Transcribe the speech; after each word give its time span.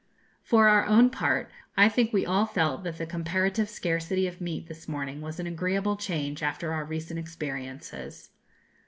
For 0.41 0.67
our 0.67 0.87
own 0.87 1.11
part, 1.11 1.51
I 1.77 1.87
think 1.87 2.11
we 2.11 2.25
all 2.25 2.47
felt 2.47 2.83
that 2.83 2.97
the 2.97 3.05
comparative 3.05 3.69
scarcity 3.69 4.25
of 4.25 4.41
meat 4.41 4.65
this 4.65 4.87
morning 4.87 5.21
was 5.21 5.39
an 5.39 5.45
agreeable 5.45 5.95
change, 5.95 6.41
after 6.41 6.73
our 6.73 6.83
recent 6.85 7.19
experiences. 7.19 8.31